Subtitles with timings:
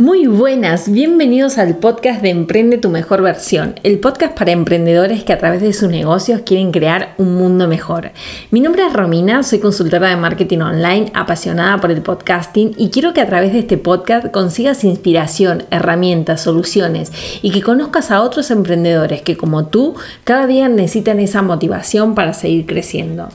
[0.00, 5.32] Muy buenas, bienvenidos al podcast de Emprende tu mejor versión, el podcast para emprendedores que
[5.32, 8.12] a través de sus negocios quieren crear un mundo mejor.
[8.52, 13.12] Mi nombre es Romina, soy consultora de marketing online, apasionada por el podcasting y quiero
[13.12, 17.10] que a través de este podcast consigas inspiración, herramientas, soluciones
[17.42, 22.34] y que conozcas a otros emprendedores que como tú cada día necesitan esa motivación para
[22.34, 23.30] seguir creciendo.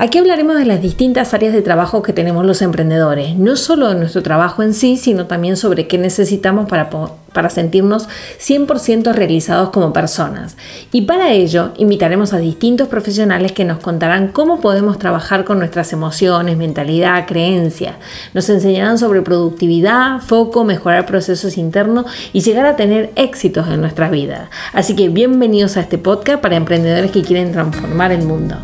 [0.00, 3.96] Aquí hablaremos de las distintas áreas de trabajo que tenemos los emprendedores, no solo de
[3.96, 6.88] nuestro trabajo en sí, sino también sobre qué necesitamos para,
[7.32, 8.08] para sentirnos
[8.40, 10.56] 100% realizados como personas.
[10.92, 15.92] Y para ello invitaremos a distintos profesionales que nos contarán cómo podemos trabajar con nuestras
[15.92, 17.96] emociones, mentalidad, creencias.
[18.34, 24.08] Nos enseñarán sobre productividad, foco, mejorar procesos internos y llegar a tener éxitos en nuestra
[24.08, 24.48] vida.
[24.72, 28.56] Así que bienvenidos a este podcast para emprendedores que quieren transformar el mundo.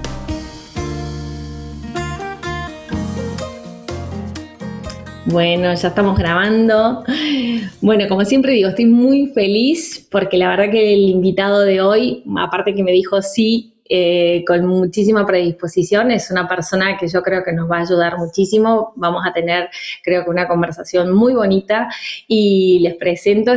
[5.27, 7.03] Bueno, ya estamos grabando.
[7.81, 12.23] Bueno, como siempre digo, estoy muy feliz porque la verdad que el invitado de hoy,
[12.39, 17.43] aparte que me dijo sí, eh, con muchísima predisposición, es una persona que yo creo
[17.43, 18.93] que nos va a ayudar muchísimo.
[18.97, 19.71] Vamos a tener,
[20.03, 21.89] creo que, una conversación muy bonita
[22.29, 23.53] y les presento,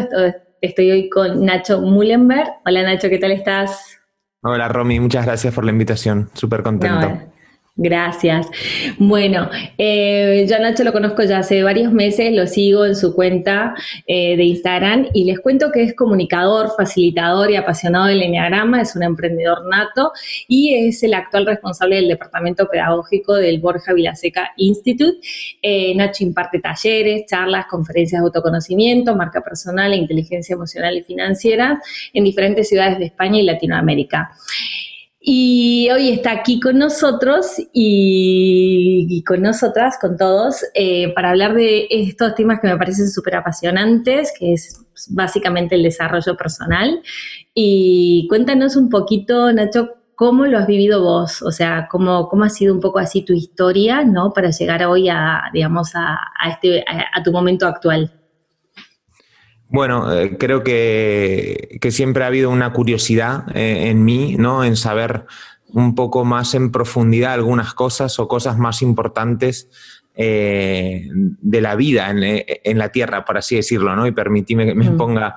[0.62, 2.50] estoy hoy con Nacho Mullenberg.
[2.66, 3.98] Hola Nacho, ¿qué tal estás?
[4.42, 7.37] Hola Romy, muchas gracias por la invitación, súper contento.
[7.80, 8.48] Gracias.
[8.98, 13.14] Bueno, eh, yo a Nacho lo conozco ya hace varios meses, lo sigo en su
[13.14, 13.76] cuenta
[14.08, 18.96] eh, de Instagram y les cuento que es comunicador, facilitador y apasionado del Enneagrama, es
[18.96, 20.12] un emprendedor nato
[20.48, 25.20] y es el actual responsable del departamento pedagógico del Borja Vilaseca Institute.
[25.62, 31.80] Eh, Nacho imparte talleres, charlas, conferencias de autoconocimiento, marca personal e inteligencia emocional y financiera
[32.12, 34.32] en diferentes ciudades de España y Latinoamérica.
[35.30, 41.86] Y hoy está aquí con nosotros y, con nosotras, con todos, eh, para hablar de
[41.90, 47.02] estos temas que me parecen súper apasionantes, que es básicamente el desarrollo personal.
[47.54, 52.50] Y cuéntanos un poquito, Nacho, cómo lo has vivido vos, o sea, cómo, cómo ha
[52.50, 54.32] sido un poco así tu historia, ¿no?
[54.32, 58.17] Para llegar hoy a, digamos, a, este, a tu momento actual.
[59.70, 64.64] Bueno, eh, creo que, siempre ha habido una curiosidad eh, en mí, ¿no?
[64.64, 65.26] En saber
[65.74, 69.70] un poco más en profundidad algunas cosas o cosas más importantes
[70.16, 74.08] eh, de la vida en, la Tierra, por así decirlo, ¿no?
[74.08, 75.36] Y permitíme que me ponga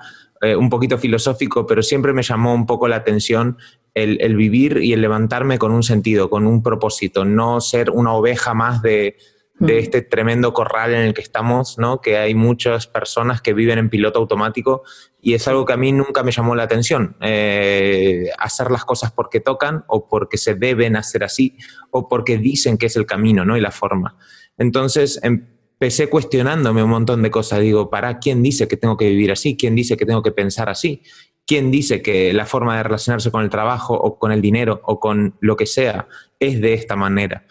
[0.56, 3.58] un poquito filosófico, pero siempre me llamó un poco la atención
[3.92, 8.54] el vivir y el levantarme con un sentido, con un propósito, no ser una oveja
[8.54, 9.18] más de
[9.60, 12.00] de este tremendo corral en el que estamos, ¿no?
[12.00, 14.82] que hay muchas personas que viven en piloto automático
[15.20, 19.12] y es algo que a mí nunca me llamó la atención, eh, hacer las cosas
[19.12, 21.58] porque tocan o porque se deben hacer así
[21.90, 23.54] o porque dicen que es el camino ¿no?
[23.56, 24.16] y la forma.
[24.56, 29.30] Entonces empecé cuestionándome un montón de cosas, digo, ¿para quién dice que tengo que vivir
[29.30, 29.58] así?
[29.58, 31.02] ¿Quién dice que tengo que pensar así?
[31.46, 34.98] ¿Quién dice que la forma de relacionarse con el trabajo o con el dinero o
[35.00, 37.44] con lo que sea es de esta manera?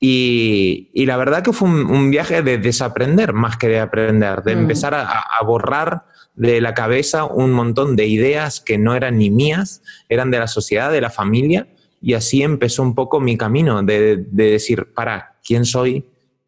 [0.00, 4.58] Y, la verdad que fue un, viaje de desaprender más que de aprender, de mm.
[4.58, 9.82] empezar a, borrar de la cabeza un montón de ideas que no eran ni mías,
[10.08, 11.68] eran de la sociedad, de la familia,
[12.02, 16.04] y así empezó un poco mi camino de, de decir, para, ¿quién soy?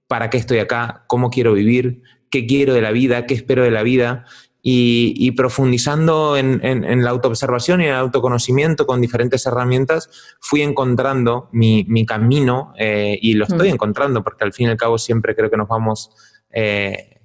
[0.06, 1.04] ¿Para qué estoy acá?
[1.06, 2.02] ¿Cómo quiero vivir?
[2.30, 3.26] ¿Qué quiero de la vida?
[3.26, 4.26] ¿Qué espero de la vida?
[4.68, 10.10] Y, profundizando en, la autoobservación y en el autoconocimiento con diferentes herramientas,
[10.40, 13.74] fui encontrando mi, camino eh, y lo estoy mm.
[13.74, 16.10] encontrando porque al fin y al cabo siempre creo que nos vamos,
[16.50, 17.20] eh,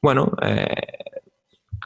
[0.00, 0.74] bueno, eh,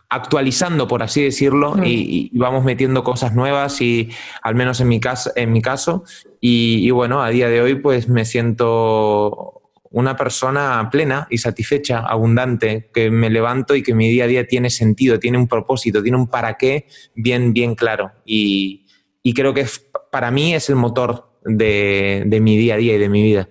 [0.09, 1.83] actualizando, por así decirlo, mm.
[1.85, 4.11] y, vamos metiendo cosas nuevas y
[4.43, 6.05] al menos en mi, caso, en mi caso,
[6.41, 9.60] y, y bueno, a día de hoy pues me siento
[9.91, 14.47] una persona plena y satisfecha, abundante, que me levanto y que mi día a día
[14.47, 18.13] tiene sentido, tiene un propósito, tiene un para qué bien, bien claro.
[18.25, 18.87] Y,
[19.35, 19.67] creo que
[20.11, 23.49] para mí es el motor de, de mi día a día y de mi vida.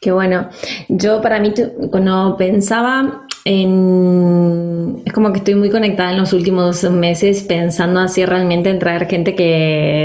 [0.00, 0.48] Qué bueno.
[0.88, 1.52] Yo para mí,
[1.90, 8.68] cuando pensaba es como que estoy muy conectada en los últimos meses pensando así realmente
[8.68, 10.04] en traer gente que,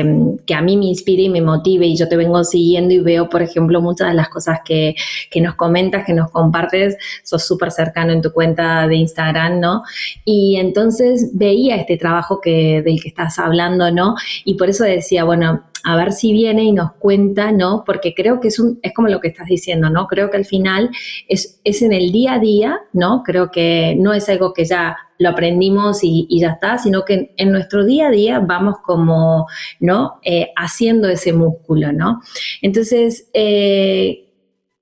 [0.55, 3.41] a mí me inspire y me motive y yo te vengo siguiendo y veo, por
[3.41, 4.95] ejemplo, muchas de las cosas que,
[5.41, 9.83] nos comentas, que nos compartes, sos súper cercano en tu cuenta de Instagram, ¿no?
[10.23, 14.15] Y entonces veía este trabajo que, del que estás hablando, ¿no?
[14.45, 17.83] Y por eso decía, bueno, a ver si viene y nos cuenta, ¿no?
[17.85, 20.07] Porque creo que es, un, es como lo que estás diciendo, ¿no?
[20.07, 20.89] Creo que al final
[21.27, 23.21] es, es en el día a día, ¿no?
[23.23, 27.51] Creo que no es algo que ya lo aprendimos y, ya está, sino que en,
[27.51, 29.45] nuestro día a día vamos como,
[29.79, 30.19] ¿no?
[30.23, 32.19] Eh, haciendo ese músculo, ¿no?
[32.63, 34.25] Entonces, eh,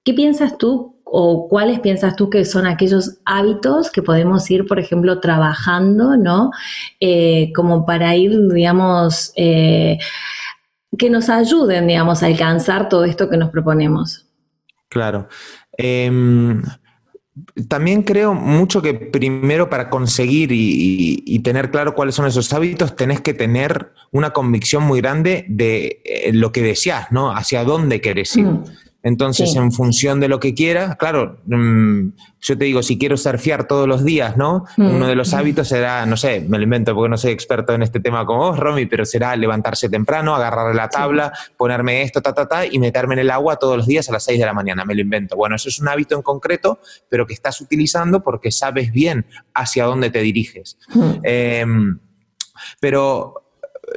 [0.06, 4.80] ¿qué piensas tú o cuáles piensas tú que son aquellos hábitos que podemos ir, por
[4.80, 6.50] ejemplo, trabajando, ¿no?
[7.00, 9.34] Eh, como para ir, digamos,
[10.98, 14.28] que nos ayuden, digamos, a alcanzar todo esto que nos proponemos.
[14.90, 15.28] Claro.
[15.78, 16.62] Em,
[17.68, 23.22] también creo mucho que primero para conseguir y, tener claro cuáles son esos hábitos, tenés
[23.22, 27.36] que tener una convicción muy grande de eh, lo que deseas, ¿no?
[27.36, 28.46] Hacia dónde querés ir.
[28.46, 28.64] Mm.
[29.06, 32.08] Entonces, en función de lo que quieras, claro, mm,
[32.40, 34.64] yo te digo, si quiero surfear todos los días, ¿no?
[34.78, 34.96] Mm.
[34.96, 37.84] Uno de los hábitos será, no sé, me lo invento porque no soy experto en
[37.84, 42.34] este tema como vos, Romy, pero será levantarse temprano, agarrar la tabla, ponerme esto, ta,
[42.34, 44.54] ta, ta, y meterme en el agua todos los días a las 6 de la
[44.54, 45.36] mañana, me lo invento.
[45.36, 46.80] Bueno, eso es un hábito en concreto,
[47.10, 50.78] pero que estás utilizando porque sabes bien hacia dónde te diriges.
[50.94, 51.12] Mm.
[51.24, 52.00] Em,
[52.80, 53.43] pero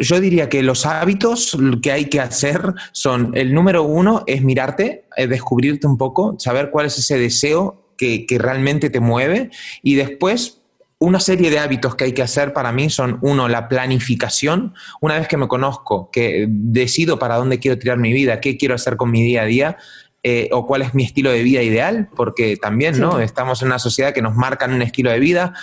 [0.00, 5.04] yo diría que los hábitos que hay que hacer son, el número uno es mirarte,
[5.16, 9.50] eh, descubrirte un poco, saber cuál es ese deseo que, realmente te mueve
[9.82, 10.60] y después
[10.98, 14.74] una serie de hábitos que hay que hacer para mí son, uno, la planificación.
[15.00, 18.74] Una vez que me conozco, que decido para dónde quiero tirar mi vida, qué quiero
[18.74, 19.76] hacer con mi día a día,
[20.22, 23.20] eh, o cuál es mi estilo de vida ideal, porque también, ¿no?
[23.20, 25.54] Estamos en una sociedad que nos marcan un estilo de vida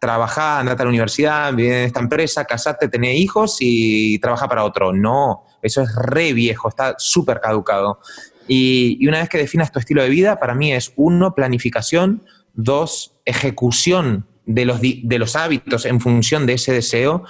[0.00, 4.64] trabajar, andate a la universidad, vive en esta empresa, casate, tener hijos y trabaja para
[4.64, 4.92] otro.
[4.92, 8.00] No, eso es re viejo, está súper caducado.
[8.48, 12.22] Y, una vez que definas tu estilo de vida, para mí es uno, planificación,
[12.54, 17.24] dos, ejecución de los, de los hábitos en función de ese deseo,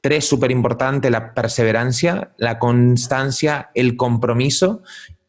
[0.00, 4.82] tres, súper importante, la perseverancia, la constancia, el compromiso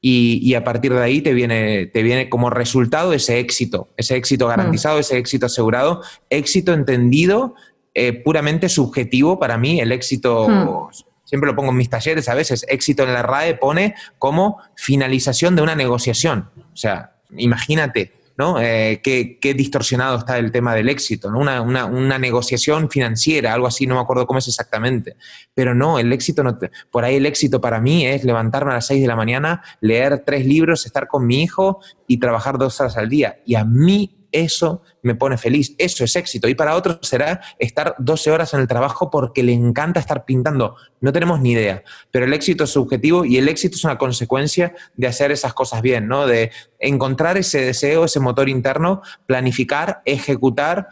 [0.03, 4.47] y, a partir de ahí te viene, te viene como resultado ese éxito, ese éxito
[4.47, 6.01] garantizado, ese éxito asegurado,
[6.31, 7.53] éxito entendido
[7.93, 10.89] eh, puramente subjetivo para mí, el éxito...
[11.23, 15.55] Siempre lo pongo en mis talleres a veces, éxito en la RAE pone como finalización
[15.55, 16.49] de una negociación.
[16.73, 18.59] O sea, imagínate, ¿no?
[18.59, 21.39] Eh, qué, distorsionado está el tema del éxito, ¿no?
[21.39, 25.15] Una, negociación financiera, algo así, no me acuerdo cómo es exactamente.
[25.53, 26.57] Pero no, el éxito, no
[26.89, 30.23] por ahí el éxito para mí es levantarme a las 6 de la mañana, leer
[30.25, 33.39] tres libros, estar con mi hijo y trabajar dos horas al día.
[33.45, 36.47] Y a mí eso me pone feliz, eso es éxito.
[36.47, 40.75] Y para otros será estar 12 horas en el trabajo porque le encanta estar pintando.
[40.99, 44.73] No tenemos ni idea, pero el éxito es subjetivo y el éxito es una consecuencia
[44.95, 46.27] de hacer esas cosas bien, ¿no?
[46.27, 50.87] De encontrar ese deseo, ese motor interno, planificar, ejecutar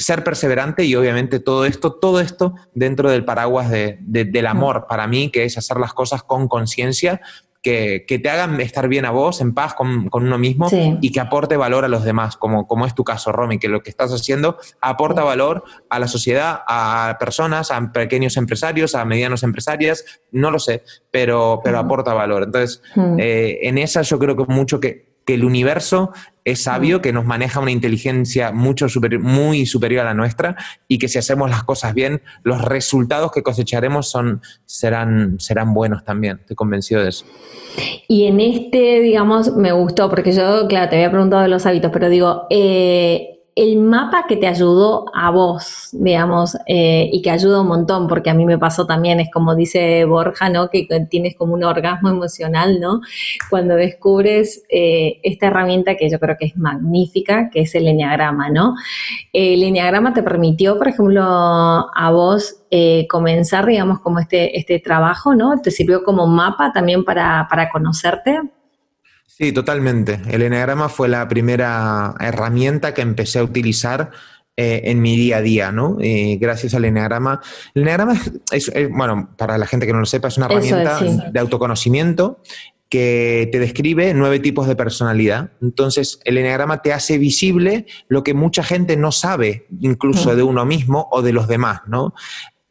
[0.00, 5.30] ser perseverante y obviamente todo esto, todo esto dentro del paraguas del amor para mí,
[5.30, 7.20] que es hacer las cosas con conciencia,
[7.62, 11.56] que, te hagan estar bien a vos, en paz con, uno mismo y que aporte
[11.56, 14.56] valor a los demás, como, como es tu caso, Romy, que lo que estás haciendo
[14.80, 20.58] aporta valor a la sociedad, a personas, a pequeños empresarios, a medianos empresarias, no lo
[20.58, 22.44] sé, pero, pero aporta valor.
[22.44, 22.82] Entonces,
[23.18, 26.12] eh, en esa yo creo que mucho que, que el universo
[26.44, 28.86] es sabio, que nos maneja una inteligencia mucho
[29.20, 30.56] muy superior a la nuestra
[30.88, 36.04] y que si hacemos las cosas bien, los resultados que cosecharemos son, serán, serán buenos
[36.04, 36.38] también.
[36.40, 37.26] Estoy convencido de eso.
[38.08, 41.90] Y en este, digamos, me gustó, porque yo, claro, te había preguntado de los hábitos,
[41.92, 47.60] pero digo, eh, el mapa que te ayudó a vos, digamos, eh, y que ayuda
[47.60, 50.70] un montón, porque a mí me pasó también, es como dice Borja, ¿no?
[50.70, 53.00] Que tienes como un orgasmo emocional, ¿no?
[53.50, 58.50] Cuando descubres eh, esta herramienta que yo creo que es magnífica, que es el enneagrama,
[58.50, 58.74] ¿no?
[59.32, 65.34] El enneagrama te permitió, por ejemplo, a vos eh, comenzar, digamos, como este, este trabajo,
[65.34, 65.60] ¿no?
[65.60, 68.40] ¿Te sirvió como mapa también para, para conocerte?
[69.36, 70.20] Sí, totalmente.
[70.28, 74.10] El Enneagrama fue la primera herramienta que empecé a utilizar
[74.56, 75.96] eh, en mi día a día, ¿no?
[76.38, 77.40] gracias al Enneagrama.
[77.74, 78.20] El Enneagrama
[78.50, 82.42] es, bueno, para la gente que no lo sepa, es una herramienta de autoconocimiento
[82.90, 85.52] que te describe nueve tipos de personalidad.
[85.62, 90.66] Entonces, el Enneagrama te hace visible lo que mucha gente no sabe, incluso de uno
[90.66, 92.14] mismo o de los demás, ¿no?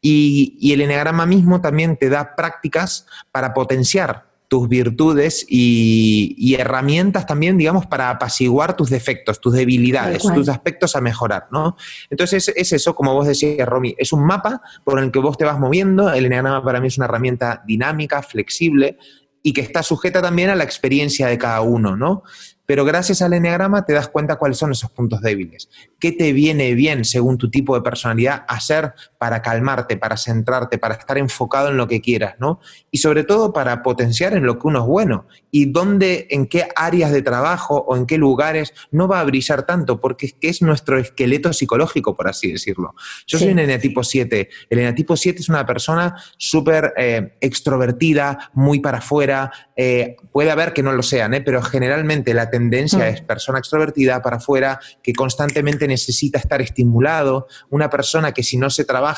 [0.01, 7.27] Y, y el Enneagrama mismo también te da prácticas para potenciar tus virtudes y, herramientas
[7.27, 11.77] también, digamos, para apaciguar tus defectos, tus debilidades, tus aspectos a mejorar, ¿no?
[12.09, 15.45] Entonces es, eso, como vos decías, Romy, es un mapa por el que vos te
[15.45, 16.11] vas moviendo.
[16.11, 18.97] El Enneagrama para mí es una herramienta dinámica, flexible
[19.43, 22.23] y que está sujeta también a la experiencia de cada uno, ¿no?
[22.65, 25.69] Pero gracias al Enneagrama te das cuenta cuáles son esos puntos débiles.
[25.99, 30.95] ¿Qué te viene bien según tu tipo de personalidad hacer para calmarte, para centrarte, para
[30.95, 32.61] estar enfocado en lo que quieras, ¿no?
[32.89, 36.69] Y sobre todo para potenciar en lo que uno es bueno y dónde, en qué
[36.73, 40.47] áreas de trabajo o en qué lugares no va a brillar tanto, porque es que
[40.47, 42.95] es nuestro esqueleto psicológico, por así decirlo.
[43.27, 44.49] Yo soy un eneatipo 7.
[44.69, 49.51] El eneatipo 7 es una persona súper eh, extrovertida, muy para afuera.
[49.75, 51.41] Eh, puede haber que no lo sean, ¿eh?
[51.41, 53.13] pero generalmente la tendencia mm.
[53.15, 58.69] es persona extrovertida para afuera, que constantemente necesita estar estimulado, una persona que si no
[58.69, 59.08] se trabaja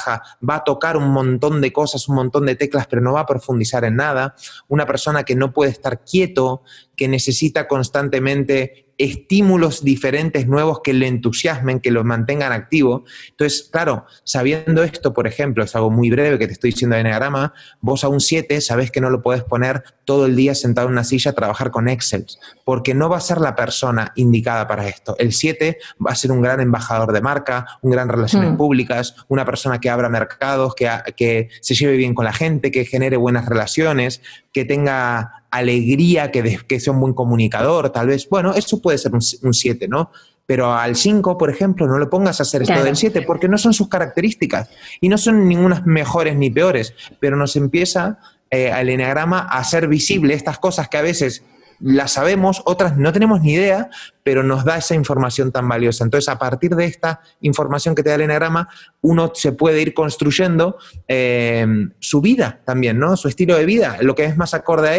[0.47, 3.25] va a tocar un montón de cosas, un montón de teclas, pero no va a
[3.25, 4.35] profundizar en nada,
[4.67, 6.63] una persona que no puede estar quieto,
[6.95, 13.05] que necesita constantemente estímulos diferentes, nuevos, que le entusiasmen, que lo mantengan activo.
[13.29, 17.01] Entonces, claro, sabiendo esto, por ejemplo, es algo muy breve que te estoy diciendo de
[17.01, 20.87] Enneagrama, vos a un 7 sabes que no lo puedes poner todo el día sentado
[20.87, 22.25] en una silla a trabajar con Excel,
[22.65, 25.15] porque no va a ser la persona indicada para esto.
[25.17, 28.57] El 7 va a ser un gran embajador de marca, un gran relaciones mm.
[28.57, 32.85] públicas, una persona que abra mercados, que, que se lleve bien con la gente, que
[32.85, 38.27] genere buenas relaciones, que tenga alegría, que, que sea un buen comunicador, tal vez.
[38.29, 40.11] Bueno, eso puede ser un 7, ¿no?
[40.45, 43.57] Pero al 5, por ejemplo, no le pongas a hacer esto del 7 porque no
[43.57, 48.89] son sus características y no son ningunas mejores ni peores, pero nos empieza eh, al
[48.89, 51.43] eneagrama a hacer visible estas cosas que a veces
[51.81, 53.89] las sabemos, otras no tenemos ni idea,
[54.23, 56.03] pero nos da esa información tan valiosa.
[56.03, 58.69] Entonces, a partir de esta información que te da el enagrama,
[59.01, 61.65] uno se puede ir construyendo eh,
[61.99, 63.17] su vida también, ¿no?
[63.17, 64.89] Su estilo de vida, lo que es más acorde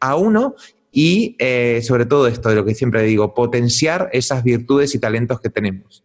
[0.00, 0.54] a, a uno
[0.90, 5.40] y eh, sobre todo esto de lo que siempre digo, potenciar esas virtudes y talentos
[5.40, 6.04] que tenemos.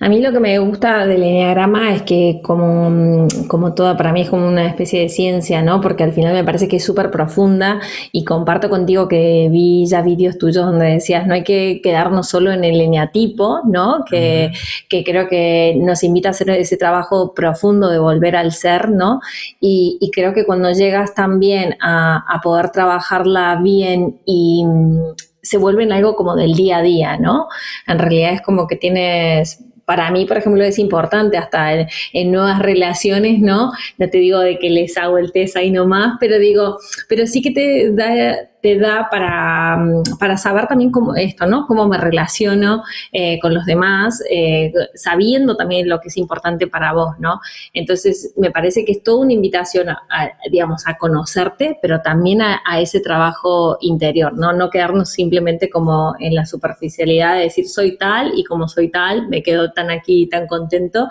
[0.00, 4.22] A mí lo que me gusta del enneagrama es que como, como toda, para mí
[4.22, 5.80] es como una especie de ciencia, ¿no?
[5.80, 7.80] Porque al final me parece que es súper profunda
[8.12, 12.52] y comparto contigo que vi ya vídeos tuyos donde decías no hay que quedarnos solo
[12.52, 14.04] en el eneatipo, ¿no?
[14.08, 14.50] Que,
[14.88, 19.20] que creo que nos invita a hacer ese trabajo profundo de volver al ser, ¿no?
[19.60, 24.64] Y, y creo que cuando llegas también a, a poder trabajarla bien y
[25.44, 27.46] se vuelven algo como del día a día, ¿no?
[27.86, 32.58] En realidad es como que tienes para mí, por ejemplo, es importante hasta en, nuevas
[32.58, 33.72] relaciones, ¿no?
[33.98, 37.42] No te digo de que les hago el test ahí nomás, pero digo, pero sí
[37.42, 41.66] que te da te da para, mm, para saber también cómo esto, ¿no?
[41.66, 46.94] Cómo me relaciono eh, con los demás, eh, sabiendo también lo que es importante para
[46.94, 47.42] vos, ¿no?
[47.74, 49.98] Entonces, me parece que es toda una invitación, a,
[50.50, 54.54] digamos, a conocerte, pero también a, ese trabajo interior, ¿no?
[54.54, 59.28] No quedarnos simplemente como en la superficialidad de decir soy tal y como soy tal,
[59.28, 61.08] me quedo tan aquí, tan contento.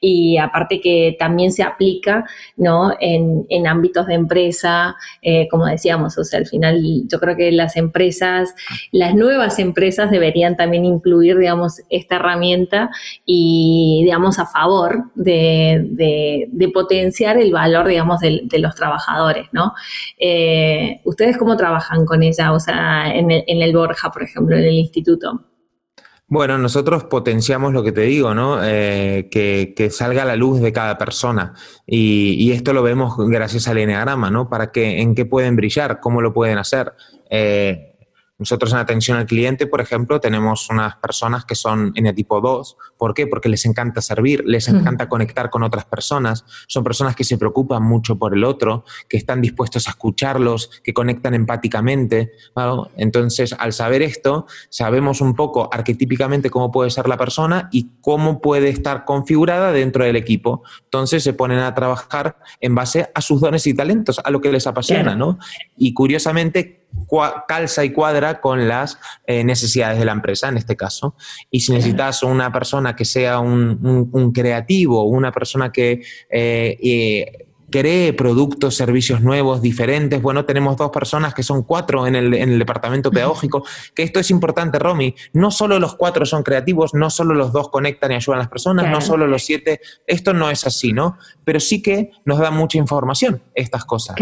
[0.00, 2.24] Y aparte que también se aplica,
[2.56, 2.94] ¿no?
[2.98, 7.52] En, en ámbitos de empresa, eh, como decíamos, o sea, al final yo creo que
[7.52, 8.54] las empresas,
[8.92, 12.90] las nuevas empresas deberían también incluir, digamos, esta herramienta
[13.24, 19.74] y, digamos, a favor de, potenciar el valor, digamos, de, los trabajadores, ¿no?
[20.18, 22.52] Eh, ¿Ustedes cómo trabajan con ella?
[22.52, 25.44] O sea, en el, en el Borja, por ejemplo, en el instituto.
[26.34, 28.58] Bueno, nosotros potenciamos lo que te digo, ¿no?
[28.60, 31.54] Eh, que, salga a la luz de cada persona.
[31.86, 34.48] Y, esto lo vemos gracias al eneagrama, ¿no?
[34.48, 36.92] Para que, en qué pueden brillar, cómo lo pueden hacer.
[37.30, 37.93] Eh,
[38.36, 42.40] nosotros en atención al cliente, por ejemplo, tenemos unas personas que son en el tipo
[42.40, 42.76] 2.
[42.98, 43.28] ¿Por qué?
[43.28, 46.44] Porque les encanta servir, les encanta conectar con otras personas.
[46.66, 50.92] Son personas que se preocupan mucho por el otro, que están dispuestos a escucharlos, que
[50.92, 52.32] conectan empáticamente.
[52.96, 58.40] Entonces, al saber esto, sabemos un poco arquetípicamente cómo puede ser la persona y cómo
[58.40, 60.64] puede estar configurada dentro del equipo.
[60.82, 64.50] Entonces, se ponen a trabajar en base a sus dones y talentos, a lo que
[64.50, 65.38] les apasiona, ¿no?
[65.76, 66.83] Y curiosamente,
[67.46, 71.16] calza y cuadra con las eh, necesidades de la empresa en este caso.
[71.50, 77.46] Y si necesitas una persona que sea un, un, creativo, una persona que eh, eh,
[77.74, 80.22] cree productos, servicios nuevos, diferentes.
[80.22, 83.66] Bueno, tenemos dos personas que son cuatro en el, departamento pedagógico,
[83.96, 85.12] que esto es importante, Romy.
[85.32, 88.48] No solo los cuatro son creativos, no solo los dos conectan y ayudan a las
[88.48, 89.80] personas, no solo los siete.
[90.06, 91.18] Esto no es así, ¿no?
[91.42, 94.14] Pero sí que nos da mucha información estas cosas.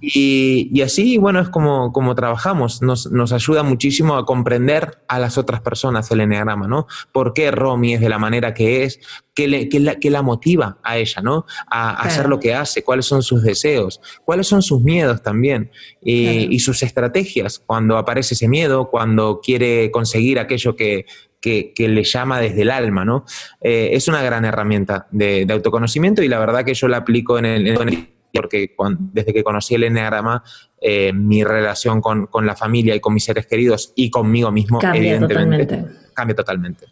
[0.00, 2.82] Y, así, bueno, es como, como trabajamos.
[2.82, 6.88] Nos, ayuda muchísimo a comprender a las otras personas el enneagrama, ¿no?
[7.12, 8.98] ¿Por qué Romy es de la manera que es?
[9.32, 9.46] ¿Qué,
[9.78, 11.46] la, la, motiva a ella, ¿no?
[11.70, 15.70] A, hacer lo que hace cuáles son sus deseos, cuáles son sus miedos también
[16.02, 21.06] y sus estrategias cuando aparece ese miedo, cuando quiere conseguir aquello que,
[21.42, 23.24] le llama desde el alma, ¿no?
[23.60, 27.46] Eh, es una gran herramienta de, autoconocimiento y la verdad que yo la aplico en
[27.46, 28.08] el...
[28.32, 28.74] porque
[29.12, 30.44] desde que conocí el Enneagrama,
[30.80, 35.84] eh, mi relación con, la familia y con mis seres queridos y conmigo mismo, evidentemente,
[36.20, 36.86] cambia totalmente.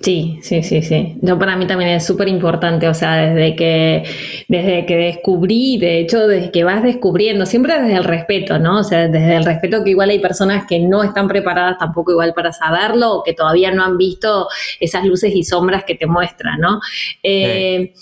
[0.00, 1.16] Sí, sí, sí, sí.
[1.22, 4.02] Yo para mí también es súper importante, o sea, desde que,
[4.48, 8.80] desde que descubrí, de hecho, desde que vas descubriendo, siempre desde el respeto, ¿no?
[8.80, 12.34] O sea, desde el respeto que igual hay personas que no están preparadas tampoco igual
[12.34, 14.48] para saberlo o que todavía no han visto
[14.80, 16.80] esas luces y sombras que te muestran, ¿no?
[17.22, 17.92] Eh,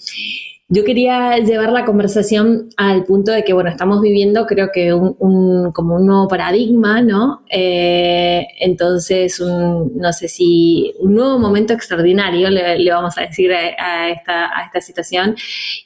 [0.72, 5.72] yo quería llevar la conversación al punto de que, bueno, estamos viviendo creo que un,
[5.72, 7.42] como un nuevo paradigma, ¿no?
[7.50, 14.44] Eh, entonces, no sé si un nuevo momento extraordinario, le, vamos a decir a, esta,
[14.56, 15.34] a, esta, situación,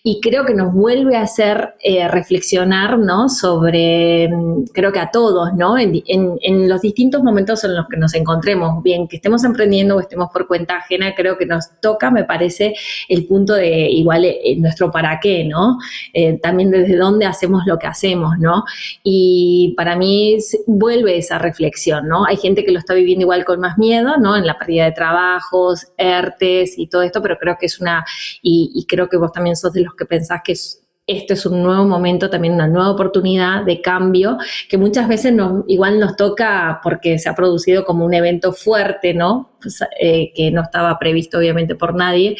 [0.02, 3.30] y creo que nos vuelve a hacer eh, reflexionar, ¿no?
[3.30, 4.28] Sobre,
[4.74, 5.78] creo que a todos, ¿no?
[5.78, 10.00] En, en, los distintos momentos en los que nos encontremos, bien que estemos emprendiendo o
[10.00, 12.74] estemos por cuenta ajena, creo que nos toca, me parece,
[13.08, 14.26] el punto de igual...
[14.26, 15.78] Eh, para qué, ¿no?
[16.12, 18.64] Eh, también desde dónde hacemos lo que hacemos, ¿no?
[19.02, 22.24] Y para mí vuelve esa reflexión, ¿no?
[22.26, 24.36] Hay gente que lo está viviendo igual con más miedo, ¿no?
[24.36, 28.04] En la pérdida de trabajos, ERTES y todo esto, pero creo que es una,
[28.42, 31.44] y, y creo que vos también sos de los que pensás que es esto es
[31.44, 34.38] un nuevo momento, también una nueva oportunidad de cambio,
[34.68, 39.12] que muchas veces nos, igual nos toca porque se ha producido como un evento fuerte,
[39.12, 39.50] ¿no?
[39.64, 42.36] Pues, eh, que no estaba previsto obviamente por nadie,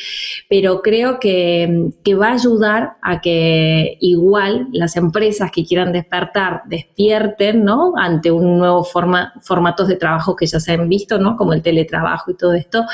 [0.46, 1.90] pero creo que,
[2.20, 7.94] va a ayudar a que igual las empresas que quieran despertar despierten, ¿no?
[7.96, 11.36] Ante un nuevo forma, formatos de trabajo que ya se han visto, ¿no?
[11.36, 12.84] Como el teletrabajo y todo esto.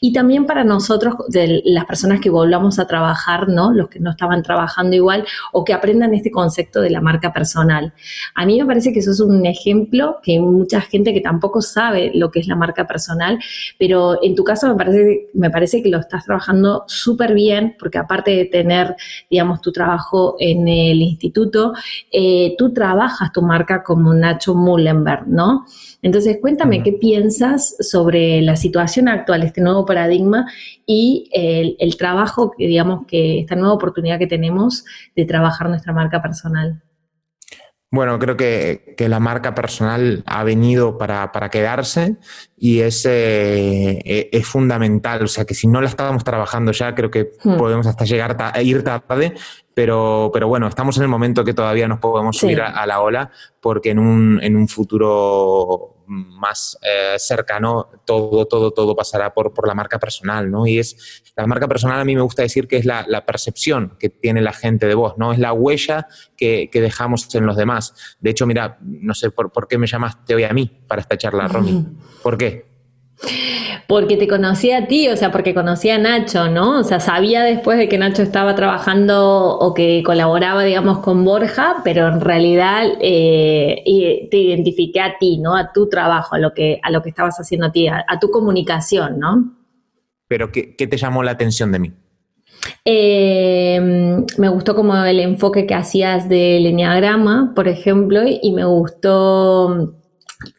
[0.00, 3.72] Y también para nosotros, las personas que volvamos a trabajar, ¿no?
[3.72, 7.94] Los que no estaban trabajando igual o que aprendan este concepto de la marca personal.
[8.34, 11.62] A mí me parece que eso es un ejemplo que hay mucha gente que tampoco
[11.62, 13.38] sabe lo que es la marca personal,
[13.78, 17.98] pero en tu caso me parece, me parece que lo estás trabajando súper bien, porque
[17.98, 18.96] aparte de tener,
[19.30, 21.72] digamos, tu trabajo en el instituto,
[22.12, 25.64] eh, tú trabajas tu marca como Nacho Mullenberg, ¿no?
[26.02, 30.46] Entonces, cuéntame qué piensas sobre la situación actual, este nuevo paradigma
[30.84, 36.20] y el, el, trabajo, digamos, que esta nueva oportunidad que tenemos de trabajar nuestra marca
[36.20, 36.82] personal.
[37.90, 42.16] Bueno, creo que, la marca personal ha venido para, quedarse
[42.56, 45.22] y es, eh, e, es, fundamental.
[45.22, 47.56] O sea, que si no la estábamos trabajando ya, creo que hmm.
[47.56, 49.34] podemos hasta llegar a ir tarde,
[49.72, 53.30] pero, pero bueno, estamos en el momento que todavía nos podemos subir a, la ola
[53.60, 59.68] porque en un, en un futuro más eh, cercano, todo, todo, todo pasará por, por,
[59.68, 60.66] la marca personal, ¿no?
[60.66, 63.96] Y es, la marca personal a mí me gusta decir que es la, la percepción
[63.98, 65.32] que tiene la gente de vos, ¿no?
[65.32, 67.94] Es la huella que, que, dejamos en los demás.
[68.20, 71.16] De hecho, mira, no sé por, por qué me llamaste hoy a mí para esta
[71.16, 71.86] charla, Romy.
[72.22, 72.66] ¿Por qué?
[73.88, 76.80] Porque te conocía a ti, o sea, porque conocía a Nacho, ¿no?
[76.80, 81.76] O sea, sabía después de que Nacho estaba trabajando o que colaboraba, digamos, con Borja,
[81.84, 85.56] pero en realidad eh, te identifiqué a ti, ¿no?
[85.56, 88.30] A tu trabajo, a lo que, a lo que estabas haciendo a ti, a, tu
[88.30, 89.56] comunicación, ¿no?
[90.26, 91.92] Pero, ¿qué, te llamó la atención de mí?
[92.84, 93.80] Eh,
[94.36, 99.94] me gustó como el enfoque que hacías del enneagrama, por ejemplo, y me gustó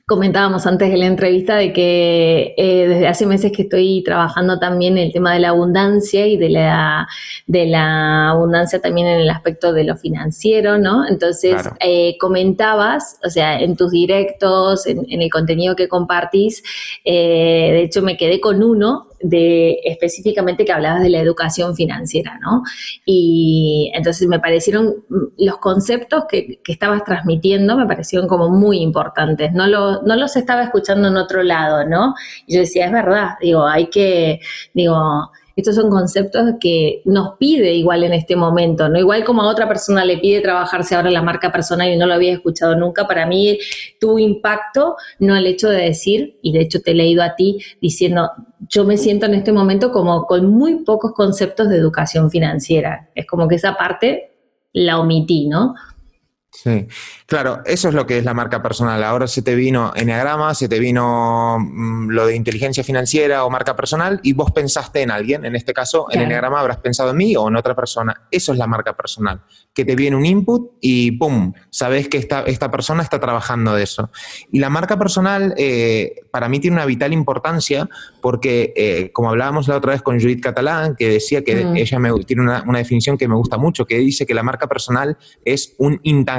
[0.10, 4.98] Comentábamos antes de la entrevista de que eh, desde hace meses que estoy trabajando también
[4.98, 7.08] el tema de la abundancia y de la,
[7.45, 11.08] de la abundancia también en el aspecto de lo financiero, ¿no?
[11.08, 16.63] Entonces, eh, comentabas, o sea, en tus directos, en, el contenido que compartís,
[17.06, 22.39] eh, de hecho me quedé con uno de específicamente que hablabas de la educación financiera,
[22.41, 22.63] ¿no?
[23.06, 25.04] Y entonces me parecieron
[25.38, 29.52] los conceptos que, que estabas transmitiendo, me parecieron como muy importantes.
[29.54, 32.15] No, lo, no los estaba escuchando en otro lado, ¿no?
[32.47, 34.39] Y yo decía, es verdad, digo, hay que,
[34.73, 38.97] digo, estos son conceptos que nos pide igual en este momento, ¿no?
[38.97, 42.13] Igual como a otra persona le pide trabajarse ahora la marca personal y no lo
[42.13, 43.59] había escuchado nunca, para mí
[43.99, 47.59] tuvo impacto, no el hecho de decir, y de hecho te he leído a ti
[47.81, 48.31] diciendo,
[48.69, 53.09] yo me siento en este momento como con muy pocos conceptos de educación financiera.
[53.15, 54.31] Es como que esa parte
[54.71, 55.75] la omití, ¿no?
[56.51, 56.88] Sí,
[57.27, 59.03] claro, eso es lo que es la marca personal.
[59.03, 63.75] Ahora se te vino Enneagrama, se te vino mm, lo de inteligencia financiera o marca
[63.75, 67.35] personal y vos pensaste en alguien, en este caso en Enneagrama habrás pensado en mí
[67.35, 68.23] o en otra persona.
[68.31, 69.41] Eso es la marca personal,
[69.75, 71.53] que te viene un input y ¡pum!
[71.69, 74.09] Sabes que esta, esta persona está trabajando de eso.
[74.51, 77.88] Y la marca personal eh, para mí tiene una vital importancia
[78.21, 81.77] porque, eh, como hablábamos la otra vez con Judith Catalán, que decía que mm.
[81.77, 84.67] ella me, tiene una, una definición que me gusta mucho, que dice que la marca
[84.67, 86.38] personal es un intangible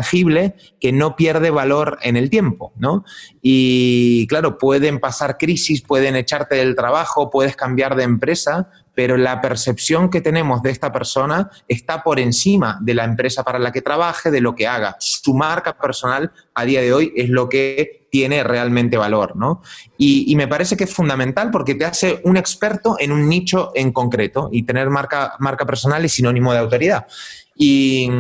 [0.81, 3.05] que no pierde valor en el tiempo, ¿no?
[3.43, 9.41] Y claro, pueden pasar crisis, pueden echarte del trabajo, puedes cambiar de empresa, pero la
[9.41, 13.83] percepción que tenemos de esta persona está por encima de la empresa para la que
[13.83, 14.97] trabaje, de lo que haga.
[14.99, 19.63] Su marca personal a día de hoy es lo que tiene realmente valor, ¿no?
[19.97, 23.93] Y, me parece que es fundamental porque te hace un experto en un nicho en
[23.93, 27.07] concreto y tener marca, marca personal es sinónimo de autoridad.
[27.55, 28.11] Y,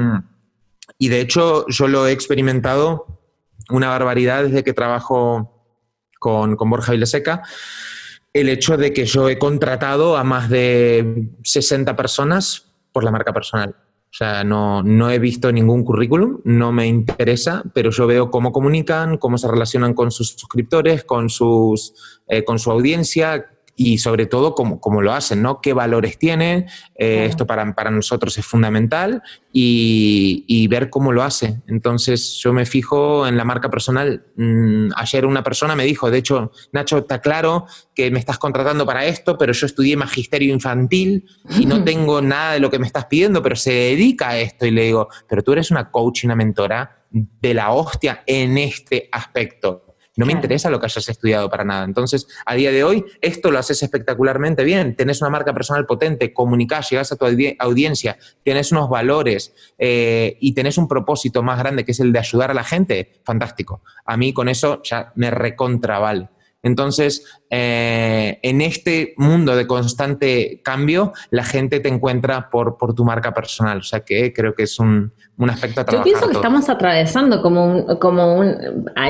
[0.98, 3.20] de hecho yo lo he experimentado
[3.70, 5.53] una barbaridad desde que trabajo
[6.18, 7.42] con, con Borja Vileseca
[8.33, 13.33] el hecho de que yo he contratado a más de 60 personas por la marca
[13.33, 13.74] personal.
[14.11, 18.53] O sea, no, no, he visto ningún currículum, no me interesa, pero yo veo cómo
[18.53, 23.46] comunican, cómo se relacionan con sus suscriptores, con, sus, eh, con su audiencia,
[23.77, 25.61] y sobre todo cómo, lo hacen, ¿no?
[25.61, 26.67] ¿Qué valores tienen?
[26.97, 31.61] Eh, esto para, para, nosotros es fundamental y, ver cómo lo hace.
[31.67, 34.25] Entonces yo me fijo en la marca personal.
[34.37, 38.87] Mm, ayer una persona me dijo, de hecho, Nacho, está claro que me estás contratando
[38.87, 41.25] para esto, pero yo estudié magisterio infantil
[41.59, 44.67] y no tengo nada de lo que me estás pidiendo, pero se dedica a esto.
[44.67, 48.59] Y le digo, pero tú eres una coach y una mentora de la hostia en
[48.59, 51.85] este aspecto no me interesa lo que hayas estudiado para nada.
[51.85, 54.96] Entonces, a día de hoy, esto lo haces espectacularmente bien.
[54.96, 57.27] Tenés una marca personal potente, comunicás, llegas a tu
[57.59, 62.18] audiencia, tienes unos valores eh, y tenés un propósito más grande que es el de
[62.18, 63.20] ayudar a la gente.
[63.25, 63.83] Fantástico.
[64.05, 66.29] A mí con eso ya me recontravale.
[66.62, 73.05] Entonces, eh, en este mundo de constante cambio, la gente te encuentra por, por tu
[73.05, 73.79] marca personal.
[73.79, 76.07] O sea que creo que es un, un aspecto a trabajar.
[76.07, 78.57] Yo pienso que estamos atravesando como un, como un...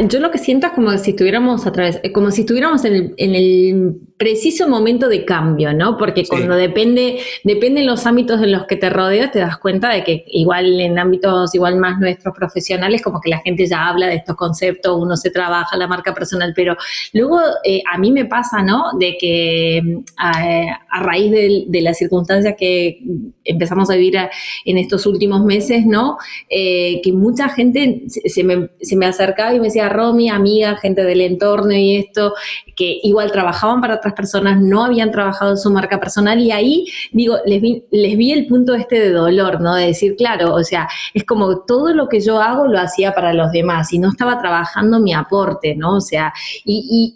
[0.08, 3.34] Yo lo que siento es como si estuviéramos através, como si estuviéramos en el, en
[3.34, 5.98] el preciso momento de cambio, ¿no?
[5.98, 10.04] Porque cuando depende, depende los ámbitos en los que te rodeas, te das cuenta de
[10.04, 14.16] que igual en ámbitos igual más nuestros profesionales, como que la gente ya habla de
[14.16, 16.76] estos conceptos, uno se trabaja la marca personal, pero
[17.12, 18.90] luego eh, a mí me pasa, ¿no?
[18.98, 23.00] De que a, raíz de, las circunstancias que
[23.44, 24.16] empezamos a vivir
[24.64, 26.18] en estos últimos meses, ¿no?
[26.48, 31.02] Eh, que mucha gente se, me, se me acercaba y me decía, Romy, amiga, gente
[31.02, 32.34] del entorno y esto,
[32.76, 36.86] que igual trabajaban para otras personas, no habían trabajado en su marca personal y ahí,
[37.12, 39.74] digo, les vi, les vi el punto este de dolor, ¿no?
[39.74, 43.34] De decir, claro, o sea, es como todo lo que yo hago lo hacía para
[43.34, 45.96] los demás y no estaba trabajando mi aporte, ¿no?
[45.96, 46.32] O sea,
[46.64, 47.14] y,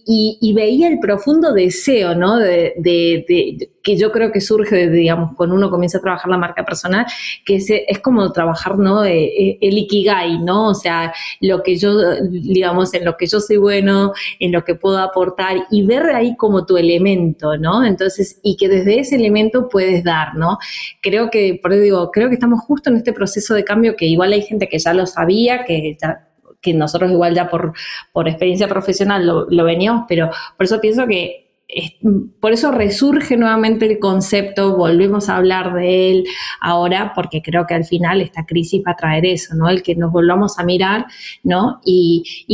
[0.55, 2.37] veía el profundo deseo, ¿no?
[2.37, 6.39] De, de, de, que yo creo que surge, digamos, cuando uno comienza a trabajar la
[6.39, 7.07] marca personal,
[7.45, 9.05] que es, es como trabajar, ¿no?
[9.05, 10.69] Eh, eh, el ikigai, ¿no?
[10.69, 14.75] O sea, lo que yo, digamos, en lo que yo soy bueno, en lo que
[14.75, 17.85] puedo aportar y ver ahí como tu elemento, ¿no?
[17.85, 20.59] Entonces, y que desde ese elemento puedes dar, ¿no?
[21.03, 24.07] Creo que, por eso digo, creo que estamos justo en este proceso de cambio que
[24.07, 25.97] igual hay gente que ya lo sabía, que
[26.65, 27.75] que nosotros igual ya por,
[28.13, 31.45] por experiencia profesional lo, lo veníamos, pero por eso pienso que
[32.41, 36.25] por eso resurge nuevamente el concepto, volvemos a hablar de él
[36.61, 39.69] ahora, porque creo que al final esta crisis va a traer eso, ¿no?
[39.69, 41.07] El que nos volvamos a mirar,
[41.43, 41.81] ¿no?
[41.85, 42.45] Y,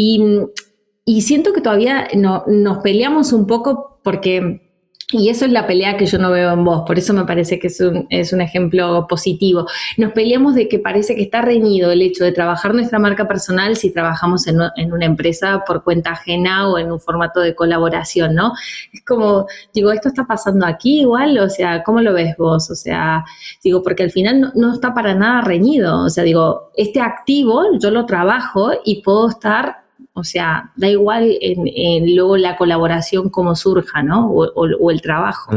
[1.04, 4.69] y, siento que todavía no, nos peleamos un poco porque
[5.12, 7.58] y eso es la pelea que yo no veo en vos, por eso me parece
[7.58, 9.66] que es un, es un ejemplo positivo.
[9.96, 13.76] Nos peleamos de que parece que está reñido el hecho de trabajar nuestra marca personal
[13.76, 18.34] si trabajamos en, en, una empresa por cuenta ajena o en un formato de colaboración,
[18.34, 18.52] ¿no?
[18.92, 22.70] Es como, digo, esto está pasando aquí igual, o sea, ¿cómo lo ves vos?
[22.70, 23.24] O sea,
[23.62, 27.64] digo, porque al final no, no está para nada reñido, o sea, digo, este activo
[27.78, 33.54] yo lo trabajo y puedo estar o sea, da igual en, luego la colaboración como
[33.54, 34.30] surja, ¿no?
[34.30, 35.52] O, el trabajo.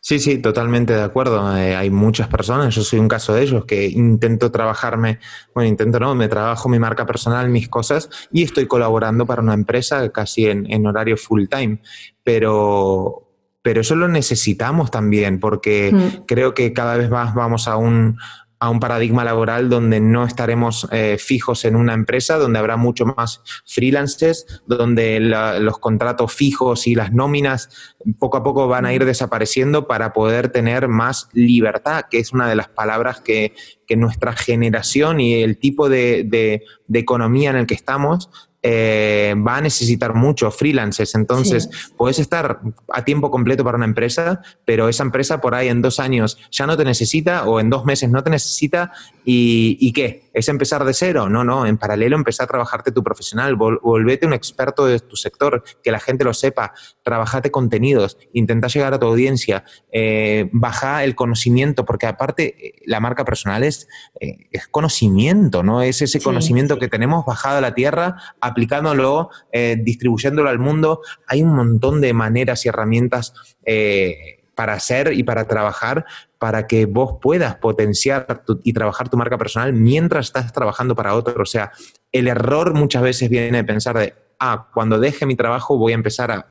[0.00, 1.56] Sí, sí, totalmente de acuerdo.
[1.56, 5.18] Eh, hay muchas personas, yo soy un caso de ellos, que intento trabajarme,
[5.54, 9.54] bueno, intento no, me trabajo mi marca personal, mis cosas, y estoy colaborando para una
[9.54, 11.80] empresa casi en, horario full time.
[12.22, 13.30] Pero,
[13.62, 16.24] pero eso lo necesitamos también, porque mm.
[16.26, 18.18] creo que cada vez más vamos a un,
[18.58, 23.04] a un paradigma laboral donde no estaremos eh, fijos en una empresa, donde habrá mucho
[23.04, 29.04] más freelancers, donde los contratos fijos y las nóminas poco a poco van a ir
[29.04, 33.54] desapareciendo para poder tener más libertad, que es una de las palabras que,
[33.96, 38.28] nuestra generación y el tipo de, de economía en el que estamos
[38.66, 41.14] eh, va a necesitar muchos freelancers.
[41.14, 45.82] Entonces, puedes estar a tiempo completo para una empresa, pero esa empresa por ahí en
[45.82, 48.90] dos años ya no te necesita o en dos meses no te necesita.
[49.26, 50.30] ¿Y, qué?
[50.32, 51.28] ¿Es empezar de cero?
[51.28, 51.66] No, no.
[51.66, 53.54] En paralelo, empezar a trabajarte tu profesional.
[53.54, 56.72] volvete un experto de tu sector, que la gente lo sepa.
[57.02, 58.16] Trabajate contenidos.
[58.32, 59.64] Intenta llegar a tu audiencia.
[59.92, 65.82] Eh, baja el conocimiento, porque aparte, eh, la marca personal es, es conocimiento, ¿no?
[65.82, 71.00] Es ese conocimiento que tenemos bajado a la tierra a aplicándolo, eh, distribuyéndolo al mundo.
[71.26, 73.34] Hay un montón de maneras y herramientas
[73.66, 76.06] eh, para hacer y para trabajar
[76.38, 81.42] para que vos puedas potenciar y trabajar tu marca personal mientras estás trabajando para otro.
[81.42, 81.72] O sea,
[82.12, 85.94] el error muchas veces viene de pensar de ah, cuando deje mi trabajo voy a
[85.94, 86.46] empezar a,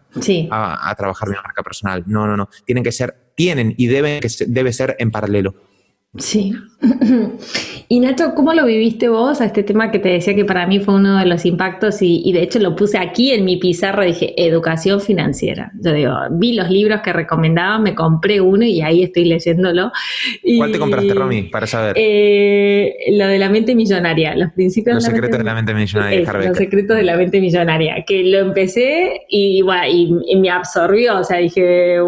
[0.50, 2.04] a, trabajar mi marca personal.
[2.08, 2.50] No, no, no.
[2.66, 5.54] Tienen que ser, tienen y deben que debe ser en paralelo.
[6.18, 6.54] Sí.
[7.90, 10.80] Y Nacho, ¿cómo lo viviste vos a este tema que te decía que para mí
[10.80, 14.34] fue uno de los impactos y, de hecho lo puse aquí en mi pizarra, dije
[14.36, 15.72] educación financiera.
[15.80, 19.92] Yo digo, vi los libros que recomendaban, me compré uno y ahí estoy leyéndolo.
[20.58, 21.96] ¿Cuál te compraste, Romy, para saber?
[22.00, 26.34] Eh, lo de la mente millonaria, los principios los secretos de la mente millonaria.
[26.48, 31.38] los secretos de la mente millonaria, que lo empecé y, y, me absorbió, o sea,
[31.38, 32.00] dije,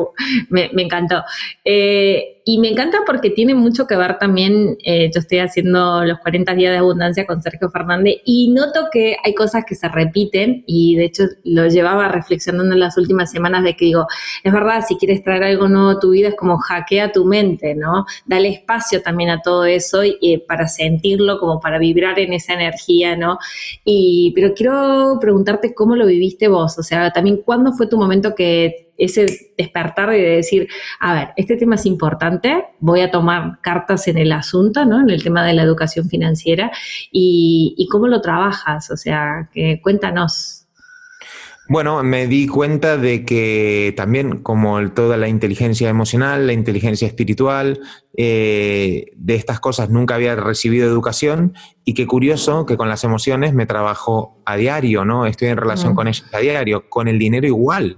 [0.49, 1.23] me, me encantó.
[1.63, 6.19] Eh, y me encanta porque tiene mucho que ver también, eh, yo estoy haciendo los
[6.19, 10.63] 40 días de abundancia con Sergio Fernández y noto que hay cosas que se repiten
[10.67, 14.05] y de hecho lo llevaba reflexionando en las últimas semanas de que digo,
[14.43, 17.73] es verdad, si quieres traer algo nuevo a tu vida es como hackea tu mente,
[17.73, 18.05] ¿no?
[18.27, 23.15] Dale espacio también a todo eso y, para sentirlo, como para vibrar en esa energía,
[23.15, 23.39] ¿no?
[23.83, 28.35] Y, pero quiero preguntarte cómo lo viviste vos, o sea, también cuándo fue tu momento
[28.35, 30.67] que ese despertar de decir,
[30.99, 35.01] a ver, este tema es importante, voy a tomar cartas en el asunto, ¿no?
[35.01, 36.71] En el tema de la educación financiera
[37.11, 40.63] y, cómo lo trabajas, o sea, que cuéntanos.
[41.67, 47.79] Bueno, me di cuenta de que también, como toda la inteligencia emocional, la inteligencia espiritual,
[48.15, 51.53] eh, de estas cosas nunca había recibido educación
[51.83, 55.25] y qué curioso que con las emociones me trabajo a diario, ¿no?
[55.25, 57.97] Estoy en relación con ellas a diario, con el dinero igual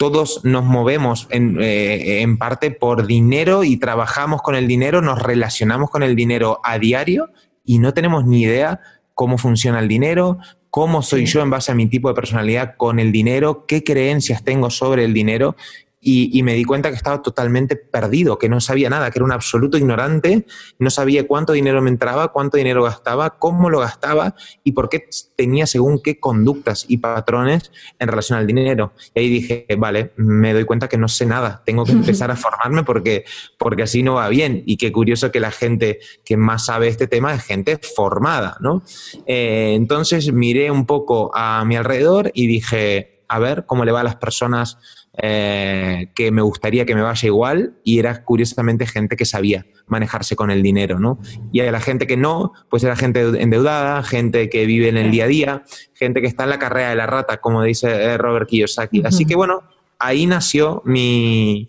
[0.00, 5.90] todos nos movemos eh, en, parte por dinero y trabajamos con el dinero, nos relacionamos
[5.90, 7.28] con el dinero a diario
[7.66, 8.80] y no tenemos ni idea
[9.12, 10.38] cómo funciona el dinero,
[10.70, 14.42] cómo soy yo en base a mi tipo de personalidad con el dinero, qué creencias
[14.42, 15.54] tengo sobre el dinero
[16.02, 19.32] y, me di cuenta que estaba totalmente perdido, que no sabía nada, que era un
[19.32, 20.46] absoluto ignorante,
[20.78, 24.34] no sabía cuánto dinero me entraba, cuánto dinero gastaba, cómo lo gastaba
[24.64, 28.94] y por qué tenía según qué conductas y patrones en relación al dinero.
[29.14, 32.36] Y ahí dije, vale, me doy cuenta que no sé nada, tengo que empezar a
[32.36, 33.24] formarme porque,
[33.58, 34.62] porque así no va bien.
[34.64, 38.82] Y qué curioso que la gente que más sabe este tema es gente formada, ¿no?
[39.26, 44.00] Eh, entonces miré un poco a mi alrededor y dije, a ver cómo le va
[44.00, 44.78] a las personas
[45.18, 50.36] eh, que me gustaría que me vaya igual y era curiosamente gente que sabía manejarse
[50.36, 51.18] con el dinero, ¿no?
[51.52, 55.10] Y a la gente que no, pues era gente endeudada, gente que vive en el
[55.10, 58.18] día a día, gente que está en la carrera de la rata, como dice eh,
[58.18, 59.02] Robert Kiyosaki.
[59.04, 59.62] Así que bueno,
[59.98, 61.68] ahí nació mi,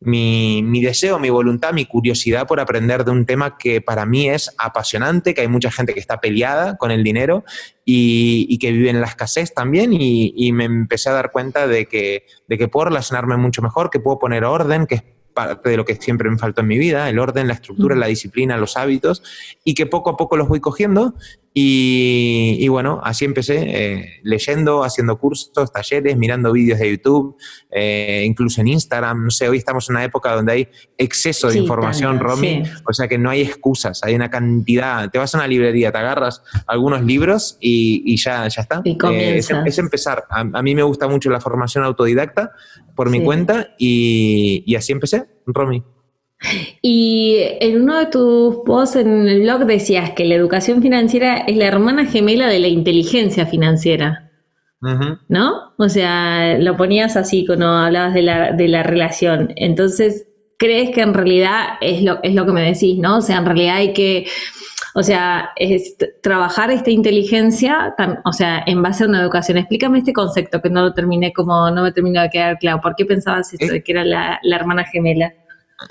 [0.00, 4.30] mi, mi, deseo, mi voluntad, mi curiosidad por aprender de un tema que para mí
[4.30, 7.44] es apasionante, que hay mucha gente que está peleada con el dinero
[7.84, 12.24] y, que vive en la escasez también y, me empecé a dar cuenta de que,
[12.48, 15.02] de que puedo relacionarme mucho mejor, que puedo poner orden, que es
[15.34, 18.06] parte de lo que siempre me faltó en mi vida, el orden, la estructura, la
[18.06, 19.22] disciplina, los hábitos,
[19.64, 21.14] y que poco a poco los voy cogiendo
[21.52, 27.36] y, bueno, así empecé, eh, leyendo, haciendo cursos, talleres, mirando vídeos de YouTube,
[27.72, 29.24] eh, incluso en Instagram.
[29.24, 33.08] No sé, hoy estamos en una época donde hay exceso de información, Romy, o sea
[33.08, 35.10] que no hay excusas, hay una cantidad.
[35.10, 38.80] Te vas a una librería, te agarras algunos libros y, ya, ya está.
[38.84, 40.24] Y eh, es, empezar.
[40.30, 42.52] A, mí me gusta mucho la formación autodidacta
[42.94, 45.82] por mi cuenta y, y así empecé, Romy.
[46.80, 51.56] Y en uno de tus posts en el blog decías que la educación financiera es
[51.56, 54.30] la hermana gemela de la inteligencia financiera.
[55.28, 55.74] ¿No?
[55.76, 59.52] O sea, lo ponías así cuando hablabas de la, de la relación.
[59.56, 60.26] Entonces,
[60.58, 63.18] ¿crees que en realidad es lo, es lo que me decís, ¿no?
[63.18, 64.26] O sea, en realidad hay que,
[64.94, 69.58] o sea, es trabajar esta inteligencia, o sea, en base a una educación.
[69.58, 72.80] Explícame este concepto que no lo terminé como, no me terminó de quedar claro.
[72.80, 75.34] ¿Por qué pensabas esto de que era la, la hermana gemela?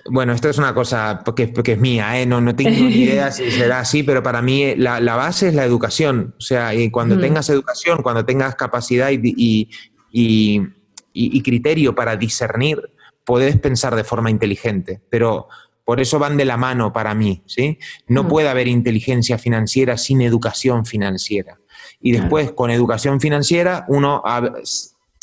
[0.06, 2.26] Bueno, esto es una cosa que, es mía, ¿eh?
[2.26, 5.66] no, no tengo ni idea si será así, pero para mí la, base es la
[5.66, 6.36] educación.
[6.38, 7.22] O sea, y cuando mm.
[7.22, 9.70] tengas educación, cuando tengas capacidad y,
[10.12, 12.92] y, criterio para discernir,
[13.26, 15.02] puedes pensar de forma inteligente.
[15.10, 15.48] Pero
[15.84, 17.80] por eso van de la mano para mí, ¿sí?
[18.08, 18.28] No mm.
[18.28, 21.60] puede haber inteligencia financiera sin educación financiera.
[22.00, 24.22] Y después, con educación financiera, uno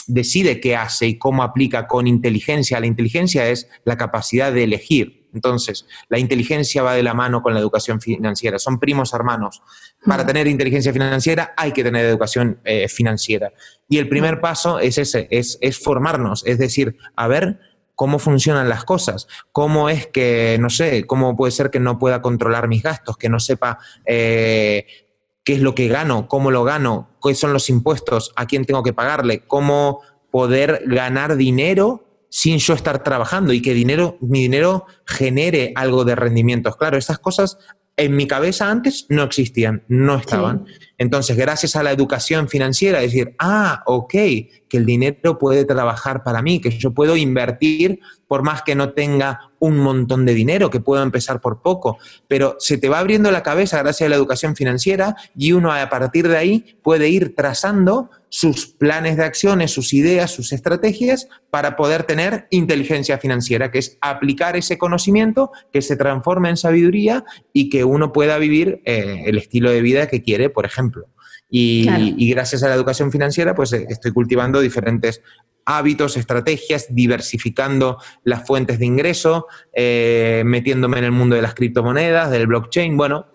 [0.06, 2.80] decide qué hace y cómo aplica con inteligencia.
[2.80, 5.26] La inteligencia es la capacidad de elegir.
[5.34, 8.58] Entonces, la inteligencia va de la mano con la educación financiera.
[8.58, 9.62] Son primos hermanos.
[10.04, 13.52] Para tener inteligencia financiera hay que tener educación eh, financiera.
[13.88, 17.60] Y el primer paso es ese, es, formarnos, es decir, a ver
[17.94, 22.22] cómo funcionan las cosas, cómo es que, no sé, cómo puede ser que no pueda
[22.22, 24.86] controlar mis gastos, que no sepa eh,
[25.46, 28.82] qué es lo que gano, cómo lo gano, cuáles son los impuestos, a quién tengo
[28.82, 30.00] que pagarle, cómo
[30.32, 36.16] poder ganar dinero sin yo estar trabajando y que dinero, mi dinero genere algo de
[36.16, 36.76] rendimientos.
[36.76, 37.58] Claro, esas cosas
[37.96, 40.66] en mi cabeza antes no existían, no estaban.
[40.98, 46.42] Entonces, gracias a la educación financiera, decir, ah, ok, que el dinero puede trabajar para
[46.42, 50.80] mí, que yo puedo invertir por más que no tenga un montón de dinero, que
[50.80, 54.56] puedo empezar por poco, pero se te va abriendo la cabeza gracias a la educación
[54.56, 59.94] financiera y uno a partir de ahí puede ir trazando sus planes de acciones, sus
[59.94, 65.96] ideas, sus estrategias para poder tener inteligencia financiera, que es aplicar ese conocimiento que se
[65.96, 70.50] transforme en sabiduría y que uno pueda vivir eh, el estilo de vida que quiere,
[70.50, 71.06] por ejemplo.
[71.48, 75.22] Y, gracias a la educación financiera, pues eh, estoy cultivando diferentes
[75.64, 82.30] hábitos, estrategias, diversificando las fuentes de ingreso, eh, metiéndome en el mundo de las criptomonedas,
[82.30, 83.26] del blockchain, bueno,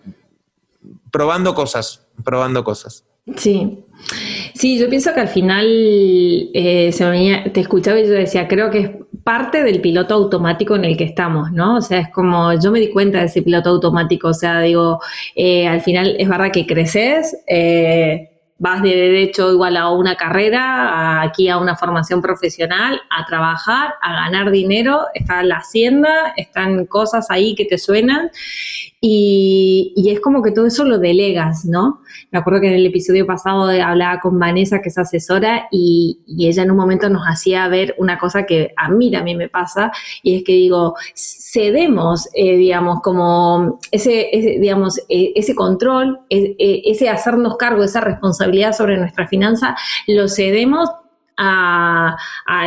[1.10, 3.04] probando cosas, probando cosas.
[3.36, 3.84] Sí.
[4.54, 5.66] Sí, yo pienso que al final
[6.54, 8.90] eh, se te escuchaba y yo decía, creo que es
[9.24, 11.76] parte del piloto automático en el que estamos, ¿no?
[11.76, 15.00] O sea, es como, yo me di cuenta de ese piloto automático, o sea, digo,
[15.34, 21.20] eh, al final es verdad que creces, eh, vas de derecho igual a una carrera,
[21.22, 27.30] aquí a una formación profesional, a trabajar, a ganar dinero, está la hacienda, están cosas
[27.30, 28.30] ahí que te suenan
[29.04, 32.02] y, y, es como que todo eso lo delegas, ¿no?
[32.30, 36.46] Me acuerdo que en el episodio pasado hablaba con Vanessa, que es asesora, y, y,
[36.46, 39.90] ella en un momento nos hacía ver una cosa que a mí también me pasa,
[40.22, 46.54] y es que digo, cedemos, eh, digamos, como ese, ese digamos, eh, ese control, eh,
[46.84, 49.74] ese hacernos cargo, esa responsabilidad sobre nuestra finanza,
[50.06, 50.88] lo cedemos
[51.36, 52.16] a,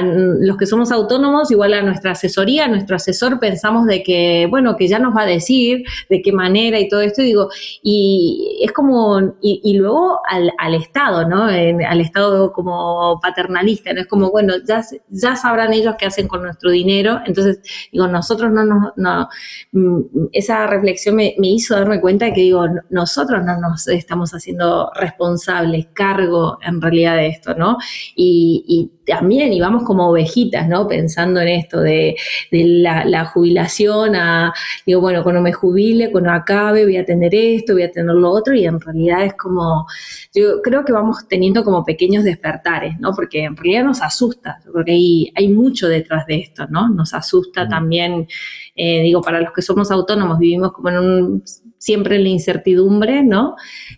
[0.01, 4.75] los que somos autónomos, igual a nuestra asesoría, a nuestro asesor, pensamos de que, bueno,
[4.75, 7.49] que ya nos va a decir de qué manera y todo esto, y digo,
[7.83, 11.43] y es como, y, luego al, al, Estado, ¿no?
[11.43, 14.01] al Estado como paternalista, ¿no?
[14.01, 17.59] Es como, bueno, ya, ya sabrán ellos qué hacen con nuestro dinero, entonces,
[17.91, 19.29] digo, nosotros no nos, no,
[19.71, 24.31] mm, esa reflexión me, me hizo darme cuenta de que, digo, nosotros no nos estamos
[24.31, 27.77] haciendo responsables, cargo en realidad de esto, ¿no?
[28.15, 30.87] Y, y, también íbamos como ovejitas, ¿no?
[30.87, 32.15] Pensando en esto de,
[32.49, 34.51] la, jubilación, a,
[34.83, 38.31] digo, bueno, cuando me jubile, cuando acabe, voy a tener esto, voy a tener lo
[38.31, 39.85] otro, y en realidad es como,
[40.33, 43.11] yo creo que vamos teniendo como pequeños despertares, ¿no?
[43.13, 46.89] Porque en realidad nos asusta, porque hay, hay mucho detrás de esto, ¿no?
[46.89, 48.27] Nos asusta también,
[48.75, 51.43] eh, digo, para los que somos autónomos, vivimos como en un
[51.85, 53.55] siempre en la incertidumbre, ¿no?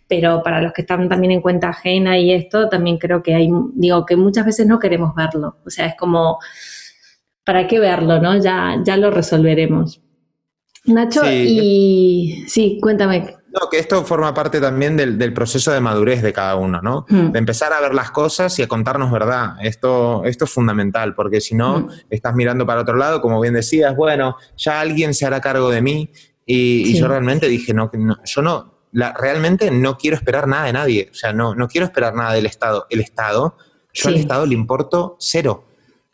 [0.10, 3.50] Pero para los que están también en cuenta ajena y esto, también creo que hay,
[3.76, 5.56] digo, que muchas veces no queremos verlo.
[5.66, 6.38] O sea, es como,
[7.46, 8.36] ¿para qué verlo, no?
[8.38, 10.02] Ya, ya lo resolveremos.
[10.84, 13.38] Nacho, y sí, cuéntame.
[13.48, 17.06] No, que esto forma parte también del, proceso de madurez de cada uno, ¿no?
[17.08, 17.32] Hmm.
[17.32, 19.56] De empezar a ver las cosas y a contarnos verdad.
[19.62, 21.90] Esto, esto es fundamental, porque si no, hmm.
[22.10, 25.82] estás mirando para otro lado, como bien decías, bueno, ya alguien se hará cargo de
[25.82, 26.10] mí,
[26.50, 27.92] y, yo realmente dije, no,
[28.24, 31.10] yo no, realmente no quiero esperar nada de nadie.
[31.12, 32.88] O sea, no, no quiero esperar nada del Estado.
[32.90, 33.58] El Estado,
[33.94, 35.66] yo al Estado le importo cero.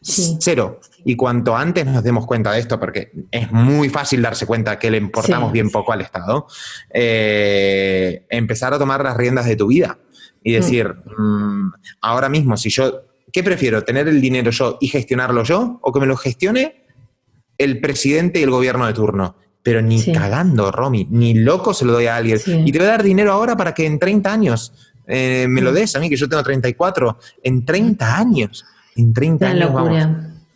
[0.01, 0.79] Cero.
[1.05, 4.89] Y cuanto antes nos demos cuenta de esto, porque es muy fácil darse cuenta que
[4.89, 6.47] le importamos bien poco al Estado,
[6.91, 9.99] eh, empezar a tomar las riendas de tu vida
[10.43, 10.55] y mm.
[10.55, 13.83] decir, mm, ahora mismo, si yo, ¿qué prefiero?
[13.83, 16.85] ¿Tener el dinero yo y gestionarlo yo o que me lo gestione
[17.57, 19.35] el presidente y el gobierno de turno?
[19.63, 22.39] Pero ni cagando, Romy, ni loco se lo doy a alguien.
[22.65, 24.73] Y te voy a dar dinero ahora para que en 30 años
[25.07, 29.47] eh, me lo des a mí, que yo tengo 34, en 30 años, en 30
[29.47, 30.05] años vamos.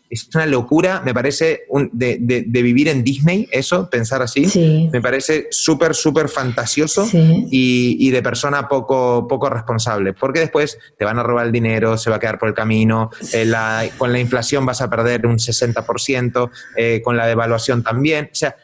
[0.09, 5.47] Es una locura, me parece, de, de, vivir en Disney, eso, pensar así, me parece
[5.51, 11.23] súper, súper fantasioso y, y, de persona poco, poco responsable, porque después te van a
[11.23, 14.65] robar el dinero, se va a quedar por el camino, eh, la, con la inflación
[14.65, 18.55] vas a perder un 60%, eh, con la devaluación también, o sea,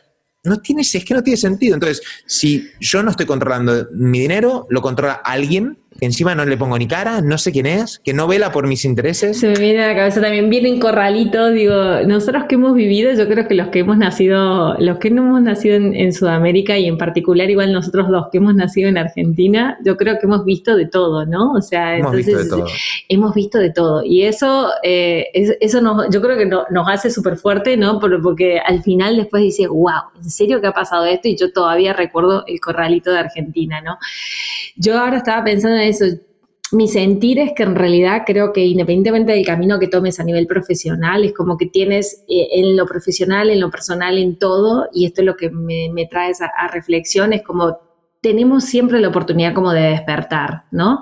[0.43, 1.75] no tiene, es que no tiene sentido.
[1.75, 6.57] Entonces, si yo no estoy controlando mi dinero, lo controla alguien que encima no le
[6.57, 9.39] pongo ni cara, no sé quién es, que no vela por mis intereses.
[9.39, 11.73] Se me viene a la cabeza también, vienen corralitos, digo,
[12.05, 15.41] nosotros que hemos vivido, yo creo que los que hemos nacido, los que no hemos
[15.41, 19.95] nacido en, Sudamérica y en particular igual nosotros los que hemos nacido en Argentina, yo
[19.95, 21.53] creo que hemos visto de todo, ¿no?
[21.53, 22.75] O sea, hemos entonces visto de todo.
[23.07, 24.03] hemos visto de todo.
[24.03, 27.97] Y eso, eh, eso nos, yo creo que nos hace súper fuerte, ¿no?
[27.97, 31.29] Porque al final después dices, wow, ¿en serio que ha pasado esto?
[31.29, 33.97] Y yo todavía recuerdo el corralito de Argentina, ¿no?
[34.75, 36.17] Yo ahora estaba pensando en eso.
[36.71, 40.47] Mi sentir es que en realidad creo que independientemente del camino que tomes a nivel
[40.47, 45.05] profesional, es como que tienes eh, en lo profesional, en lo personal, en todo, y
[45.05, 47.77] esto es lo que me, trae a, reflexión, es como
[48.23, 51.01] tenemos siempre la oportunidad como de despertar, ¿no?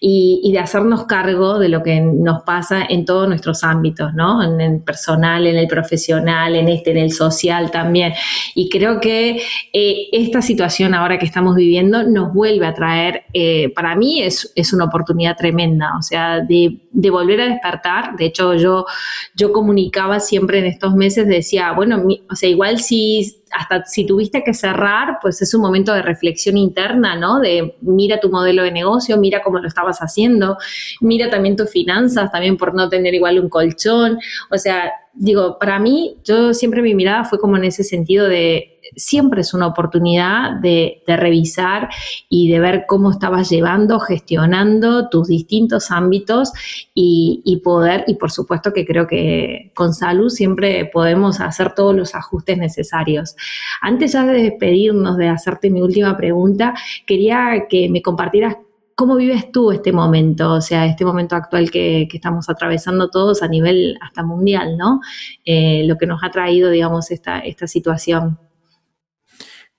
[0.00, 4.40] Y, de hacernos cargo de lo que nos pasa en todos nuestros ámbitos, ¿no?
[4.40, 8.12] En el personal, en el profesional, en este, en el social también.
[8.54, 9.42] Y creo que
[9.72, 14.52] eh, esta situación ahora que estamos viviendo nos vuelve a traer, eh, para mí es,
[14.54, 18.16] es, una oportunidad tremenda, o sea, de, de, volver a despertar.
[18.16, 18.86] De hecho, yo,
[19.34, 24.42] yo comunicaba siempre en estos meses, decía, bueno, o sea, igual si hasta si tuviste
[24.44, 27.40] que cerrar, pues es un momento de reflexión interna, ¿no?
[27.40, 30.56] De mira tu modelo de negocio, mira cómo lo estabas haciendo,
[31.00, 34.18] mira también tus finanzas, también por no tener igual un colchón.
[34.50, 38.80] O sea, digo, para mí, yo siempre mi mirada fue como en ese sentido de
[38.96, 41.88] siempre es una oportunidad de, revisar
[42.28, 46.52] y de ver cómo estabas llevando, gestionando tus distintos ámbitos
[46.94, 52.14] y, poder, y por supuesto que creo que con salud siempre podemos hacer todos los
[52.14, 53.36] ajustes necesarios.
[53.80, 56.74] Antes ya de despedirnos, de hacerte mi última pregunta,
[57.06, 58.56] quería que me compartieras
[59.00, 60.52] ¿Cómo vives tú este momento?
[60.52, 65.00] O sea, este momento actual que, estamos atravesando todos a nivel hasta mundial, ¿no?
[65.42, 68.38] Eh, lo que nos ha traído, digamos, esta, esta situación.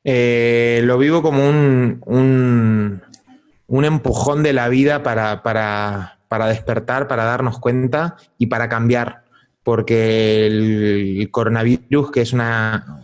[0.03, 2.01] Eh, lo vivo como un,
[3.67, 9.25] un, empujón de la vida para, para, despertar, para darnos cuenta y para cambiar.
[9.61, 13.03] Porque el, coronavirus, que es una,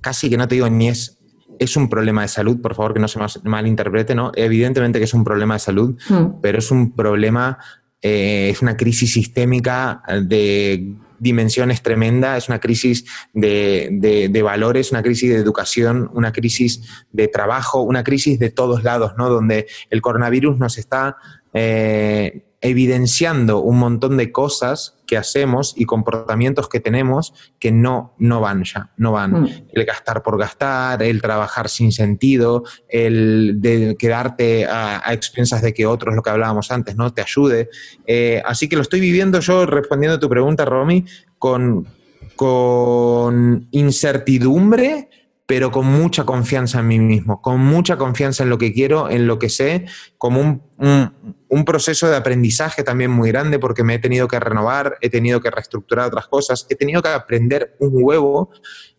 [0.00, 1.19] casi que no te digo ni es,
[1.60, 4.32] es un problema de salud, por favor que no se malinterprete, ¿no?
[4.34, 6.40] Evidentemente que es un problema de salud, mm.
[6.40, 7.58] pero es un problema,
[8.00, 13.04] eh, es una crisis sistémica de dimensiones tremenda, es una crisis
[13.34, 16.82] de, valores, una crisis de educación, una crisis
[17.12, 19.28] de trabajo, una crisis de todos lados, ¿no?
[19.28, 21.18] Donde el coronavirus nos está
[21.52, 28.40] eh, evidenciando un montón de cosas que hacemos y comportamientos que tenemos que no, no
[28.40, 29.42] van ya, no van.
[29.42, 29.48] Mm.
[29.72, 35.86] El gastar por gastar, el trabajar sin sentido, el de quedarte a, expensas de que
[35.86, 37.70] otros, lo que hablábamos antes, no te ayude.
[38.06, 41.06] Eh, así que lo estoy viviendo yo respondiendo a tu pregunta, Romy,
[41.38, 41.88] con,
[42.36, 45.08] con incertidumbre
[45.46, 49.26] pero con mucha confianza en mí mismo, con mucha confianza en lo que quiero, en
[49.26, 49.86] lo que sé,
[50.16, 50.40] como
[50.78, 55.40] un, proceso de aprendizaje también muy grande porque me he tenido que renovar, he tenido
[55.40, 58.50] que reestructurar otras cosas, he tenido que aprender un huevo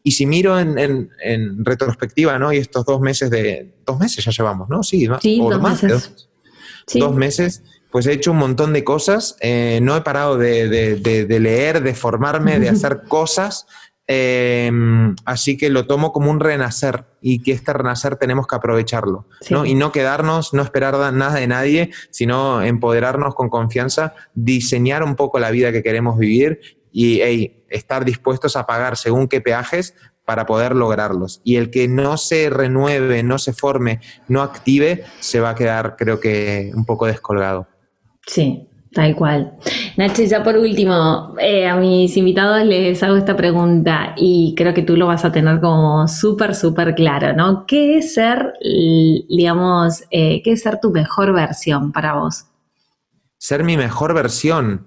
[0.04, 1.10] y si miro en,
[1.64, 2.52] retrospectiva, ¿no?
[2.52, 3.74] Y estos dos meses de...
[3.86, 4.84] Dos meses ya llevamos, ¿no?
[4.84, 5.24] Sí, dos,
[5.62, 6.28] meses.
[6.94, 11.40] Dos, meses pues he hecho un montón de cosas, eh, no he parado de, de,
[11.40, 13.66] leer, de formarme, de hacer cosas
[14.14, 19.26] Em, así que lo tomo como un renacer y que este renacer tenemos que aprovecharlo,
[19.50, 19.66] ¿no?
[19.66, 25.40] Y no quedarnos, no esperar nada de nadie, sino empoderarnos con confianza, diseñar un poco
[25.40, 26.60] la vida que queremos vivir
[26.92, 27.22] y
[27.70, 29.96] estar dispuestos a pagar según qué peajes
[30.26, 31.40] para poder lograrlos.
[31.46, 35.96] Y el que no se renueve, no se forme, no active, se va a quedar,
[35.96, 37.70] creo que, un poco descolgado.
[38.28, 39.58] Sí, Tal cual.
[39.96, 44.82] Nachi, ya por último, eh, a mis invitados les hago esta pregunta y creo que
[44.82, 47.66] tú lo vas a tener como súper, súper claro, ¿no?
[47.66, 52.48] ¿Qué es ser, digamos, eh, qué es ser tu mejor versión para vos?
[53.38, 54.86] Ser mi mejor versión.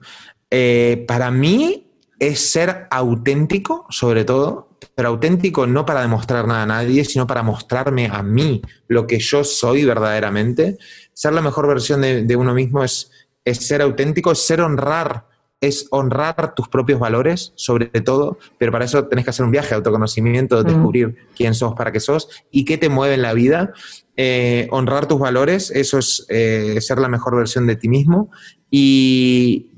[0.51, 6.67] Eh, para mí es ser auténtico, sobre todo, pero auténtico no para demostrar nada a
[6.67, 10.77] nadie, sino para mostrarme a mí lo que yo soy verdaderamente.
[11.15, 13.11] Ser la mejor versión de uno mismo es
[13.45, 15.27] es ser auténtico, es ser honrar,
[15.61, 19.71] es honrar tus propios valores, sobre todo, pero para eso tenés que hacer un viaje
[19.71, 20.75] de autoconocimiento, de mm.
[20.75, 23.73] descubrir quién sos, para qué sos y qué te mueve en la vida.
[24.17, 28.31] Eh, honrar tus valores, eso es eh, ser la mejor versión de ti mismo
[28.71, 29.71] y,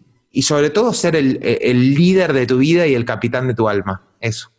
[0.42, 4.02] sobre todo ser el, el líder de tu vida y el capitán de tu alma.
[4.20, 4.50] Eso.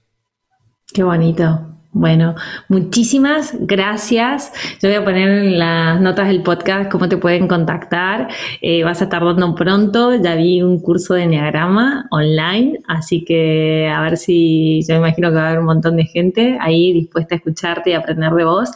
[0.92, 1.77] Qué bonito.
[2.00, 2.36] Bueno,
[2.68, 4.52] muchísimas gracias.
[4.80, 8.28] Yo voy a poner en las notas del podcast cómo te pueden contactar.
[8.62, 10.14] Eh, vas a estar dando pronto.
[10.14, 15.30] Ya vi un curso de Enneagrama online, así que a ver si yo me imagino
[15.30, 18.44] que va a haber un montón de gente ahí dispuesta a escucharte y aprender de
[18.44, 18.70] vos.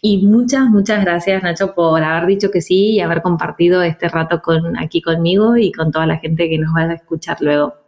[0.00, 4.40] Y muchas, muchas gracias, Nacho, por haber dicho que sí y haber compartido este rato
[4.40, 7.87] con, aquí conmigo y con toda la gente que nos va a escuchar luego.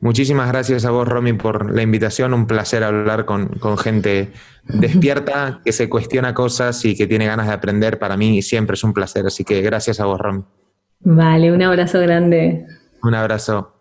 [0.00, 2.34] Muchísimas gracias a vos, Romy, por la invitación.
[2.34, 4.32] Un placer hablar con, gente
[4.64, 7.98] despierta, que se cuestiona cosas y que tiene ganas de aprender.
[7.98, 9.26] Para mí siempre es un placer.
[9.26, 10.44] Así que gracias a vos, Romy.
[11.00, 12.66] Vale, un abrazo grande.
[13.02, 13.79] Un abrazo.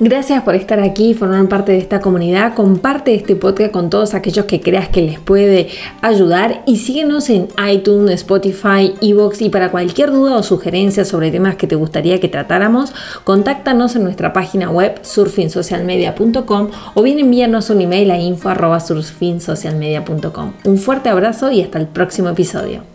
[0.00, 2.54] Gracias por estar aquí formar parte de esta comunidad.
[2.54, 5.68] Comparte este podcast con todos aquellos que creas que les puede
[6.02, 11.54] ayudar y síguenos en iTunes, Spotify, Evox y para cualquier duda o sugerencia sobre temas
[11.56, 12.92] que te gustaría que tratáramos,
[13.22, 20.52] contáctanos en nuestra página web surfingsocialmedia.com o bien envíanos un email a info.surfingsocialmedia.com.
[20.64, 22.93] Un fuerte abrazo y hasta el próximo episodio.